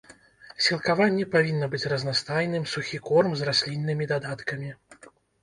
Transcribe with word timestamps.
Сілкаванне 0.67 1.25
павінна 1.35 1.67
быць 1.73 1.81
разнастайным, 1.93 2.67
сухі 2.73 3.01
корм 3.11 3.31
з 3.43 3.49
расліннымі 3.53 4.11
дадаткамі. 4.15 4.75